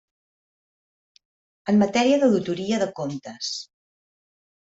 [1.73, 3.51] En matèria d'auditoria de comptes.